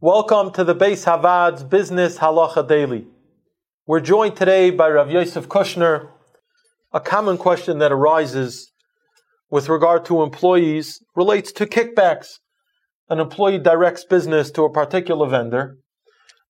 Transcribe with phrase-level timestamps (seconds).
[0.00, 3.08] Welcome to the Beis HaVaad's Business Halacha Daily.
[3.84, 6.10] We're joined today by Rav Yosef Kushner.
[6.92, 8.70] A common question that arises
[9.50, 12.38] with regard to employees relates to kickbacks.
[13.08, 15.78] An employee directs business to a particular vendor,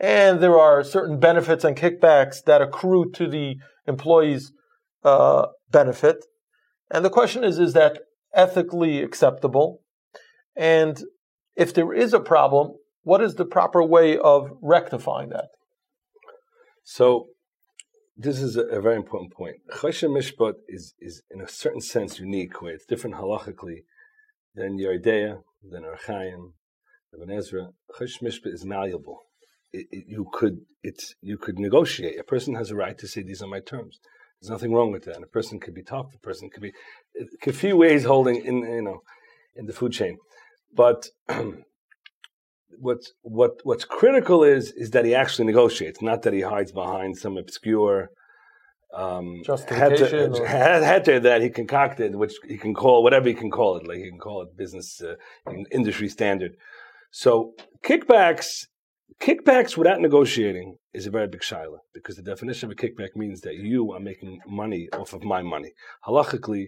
[0.00, 4.52] and there are certain benefits and kickbacks that accrue to the employee's
[5.04, 6.24] uh, benefit.
[6.90, 7.98] And the question is, is that
[8.32, 9.82] ethically acceptable?
[10.56, 10.98] And
[11.56, 15.48] if there is a problem, what is the proper way of rectifying that?
[16.82, 17.28] So,
[18.16, 19.56] this is a, very important point.
[19.72, 23.84] Choshen Mishpat is, is, in a certain sense, unique, where it's different halachically
[24.54, 26.52] than Yoreh Deah, than Archaim,
[27.14, 27.72] Even HaEzer.
[27.98, 29.18] Choshen Mishpat is malleable.
[29.72, 32.18] It, it, you could it's you could negotiate.
[32.20, 33.98] A person has a right to say these are my terms.
[34.40, 35.16] There's nothing wrong with that.
[35.16, 36.14] And a person could be talked.
[36.14, 36.72] A person could be
[37.46, 39.00] a few ways holding in you know
[39.56, 40.18] in the food chain,
[40.72, 41.08] but
[42.78, 47.16] what's what what's critical is is that he actually negotiates, not that he hides behind
[47.16, 48.10] some obscure
[48.94, 53.86] um, justification heter that he concocted, which he can call whatever he can call it,
[53.86, 55.14] like he can call it business uh,
[55.72, 56.52] industry standard.
[57.10, 58.66] So kickbacks,
[59.20, 63.40] kickbacks without negotiating is a very big shaila because the definition of a kickback means
[63.42, 65.72] that you are making money off of my money.
[66.06, 66.66] Halachically,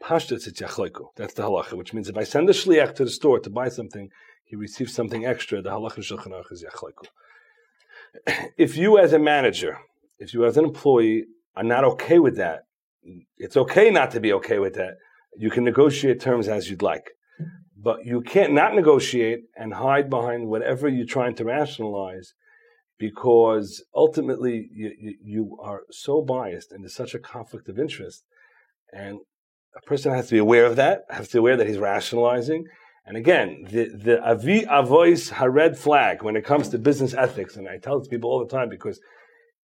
[0.00, 0.26] that's
[1.34, 4.10] the halacha, which means if I send a shliach to the store to buy something,
[4.44, 7.06] he receives something extra, the halacha shulchan aruch is yachleiku.
[8.56, 9.78] If you as a manager,
[10.18, 11.24] if you as an employee
[11.56, 12.66] are not okay with that,
[13.36, 14.94] it's okay not to be okay with that.
[15.36, 17.10] You can negotiate terms as you'd like.
[17.76, 22.34] But you can't not negotiate and hide behind whatever you're trying to rationalize
[22.98, 28.24] because ultimately you, you, you are so biased and there's such a conflict of interest.
[28.92, 29.20] And
[29.76, 32.64] a person has to be aware of that, has to be aware that he's rationalizing,
[33.06, 37.56] and again, the, the avi avois a red flag when it comes to business ethics,
[37.56, 39.00] and I tell to people all the time because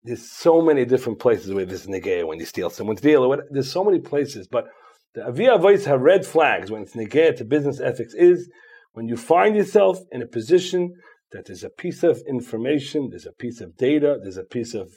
[0.04, 3.40] there's so many different places where this is when you steal someone's deal, or what,
[3.50, 4.66] there's so many places, but
[5.14, 8.50] the avi avois a red flags when it's negaya to business ethics is
[8.94, 10.94] when you find yourself in a position
[11.32, 14.92] that there's a piece of information, there's a piece of data, there's a piece of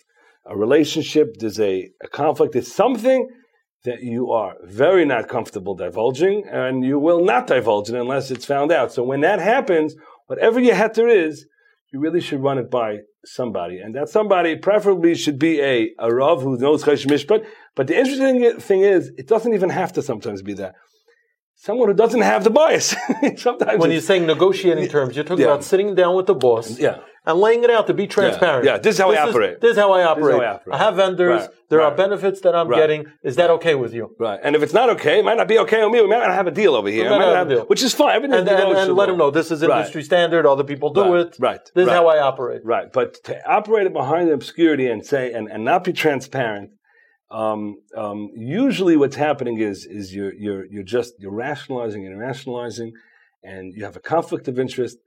[0.47, 3.29] a relationship, there's a, a conflict, there's something
[3.85, 8.45] that you are very not comfortable divulging, and you will not divulge it unless it's
[8.45, 8.93] found out.
[8.93, 9.95] So when that happens,
[10.27, 11.47] whatever your heter is,
[11.93, 16.13] you really should run it by somebody, and that somebody preferably should be a, a
[16.13, 17.47] rav who knows Choshen Mishpat.
[17.77, 20.75] But the interesting thing is, it doesn't even have to sometimes be that.
[21.57, 22.97] Someone who doesn't have the bias.
[23.37, 25.53] sometimes when you're saying negotiating terms, you're talking yeah.
[25.53, 26.79] about sitting down with the boss.
[26.79, 28.65] Yeah and laying it out to be transparent.
[28.65, 28.79] Yeah, yeah.
[28.79, 29.55] this is how this I operate.
[29.55, 30.43] Is, this is how I operate.
[30.43, 30.75] I, operate.
[30.75, 31.43] I, have vendors.
[31.43, 31.51] Right.
[31.71, 31.93] There right.
[31.93, 32.79] are benefits that I'm right.
[32.79, 33.07] getting.
[33.23, 34.15] Is that okay with you?
[34.19, 34.39] Right.
[34.43, 36.03] And if it's not okay, it might not be okay with me.
[36.03, 37.09] We might not have a deal over here.
[37.09, 37.65] Have, deal.
[37.65, 38.25] Which is fine.
[38.25, 40.47] And, and, and, let them know this is industry standard.
[40.47, 41.37] Other people do it.
[41.39, 41.61] Right.
[41.75, 42.63] This is how I operate.
[42.65, 42.93] Right.
[42.93, 46.71] But to operate it behind the obscurity and say and, and not be transparent.
[47.31, 52.93] Um, um, usually, what's happening is is you're you're you're just you're rationalizing and rationalizing,
[53.43, 54.99] and you have a conflict of interest,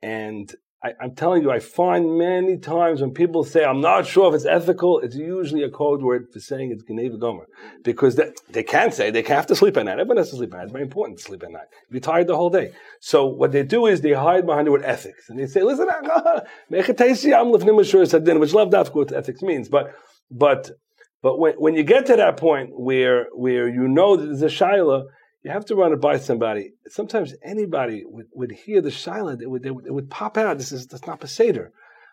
[0.00, 4.28] and I, am telling you, I find many times when people say, I'm not sure
[4.28, 7.46] if it's ethical, it's usually a code word for saying it's geneivah gemurah.
[7.82, 9.98] Because they, they can say they have to sleep at night.
[9.98, 10.64] Everyone has to sleep at night.
[10.64, 11.68] It's very important to sleep at night.
[11.90, 12.72] You're tired the whole day.
[13.00, 15.30] So what they do is they hide behind the word ethics.
[15.30, 15.86] And they say, listen,
[16.68, 19.70] which love dafka what ethics means.
[19.70, 19.94] But,
[20.30, 20.70] but,
[21.22, 24.46] but when, when you get to that point where, where you know that there's a
[24.48, 25.04] shaila,
[25.44, 26.72] you have to run it by somebody.
[26.88, 30.56] Sometimes anybody would, would hear the silent, it would, it would, it would pop out.
[30.56, 31.68] This is that's not Beseder.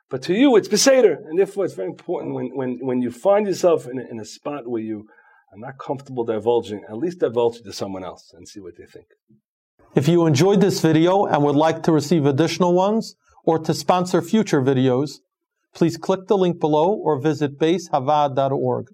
[0.09, 1.15] But to you, it's Beseder.
[1.25, 4.25] And therefore, it's very important when, when, when you find yourself in a, in a
[4.25, 5.07] spot where you
[5.53, 8.85] are not comfortable divulging, at least divulge it to someone else and see what they
[8.85, 9.07] think.
[9.95, 13.15] If you enjoyed this video and would like to receive additional ones
[13.45, 15.19] or to sponsor future videos,
[15.73, 18.87] please click the link below or visit beishavaad.org.